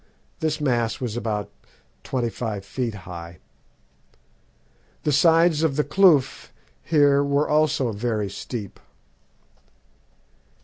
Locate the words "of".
5.61-5.75